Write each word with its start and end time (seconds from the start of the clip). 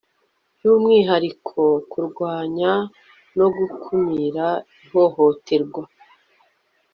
byumwihariko 0.55 1.61
kurwanya 1.91 2.73
no 3.37 3.47
gukumira 3.55 4.45
ihohoterwa 4.83 5.83